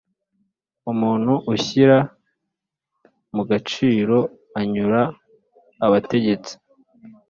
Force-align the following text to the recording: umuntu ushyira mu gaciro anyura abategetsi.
umuntu 0.91 1.33
ushyira 1.53 1.97
mu 3.35 3.41
gaciro 3.49 4.17
anyura 4.59 5.01
abategetsi. 5.85 6.53